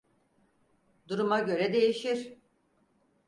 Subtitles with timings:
[1.07, 2.37] Duruma göre değişir.